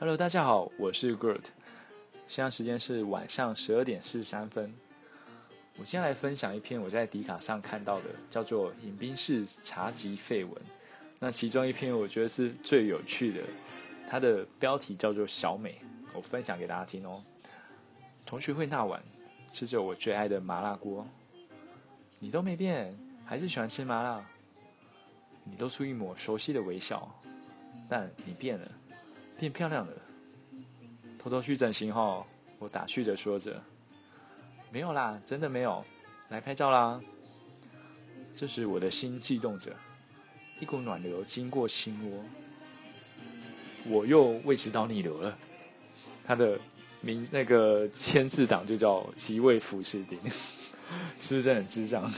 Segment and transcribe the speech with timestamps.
[0.00, 1.42] Hello，大家好，我是 Gert，
[2.28, 4.72] 现在时间是晚上十二点四十三分。
[5.76, 10.54] 我今天来分享一篇我在迪卡上看到的，叫做《饮冰室茶集废文》。
[11.18, 13.42] 那其中一篇我觉得是最有趣的，
[14.08, 15.76] 它的标题叫做“小美”，
[16.14, 17.20] 我分享给大家听哦。
[18.24, 19.02] 同学会那晚，
[19.50, 21.04] 吃着我最爱的麻辣锅，
[22.20, 22.94] 你都没变，
[23.24, 24.24] 还是喜欢吃麻辣。
[25.42, 27.12] 你露出一抹熟悉的微笑，
[27.88, 28.70] 但你变了。
[29.38, 29.92] 变漂亮了，
[31.16, 32.26] 偷偷去整形后，
[32.58, 33.62] 我打趣着说着
[34.72, 35.84] ：“没有啦，真的没有，
[36.28, 37.00] 来拍照啦。”
[38.34, 39.72] 这时我的心悸动着，
[40.60, 42.24] 一股暖流经过心窝，
[43.86, 45.38] 我又胃食道逆流了。
[46.26, 46.58] 他的
[47.00, 50.18] 名那个签字档就叫即位福士丁，
[51.18, 52.12] 是不是很智障？